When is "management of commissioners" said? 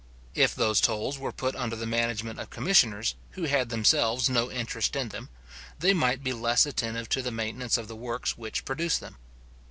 1.85-3.13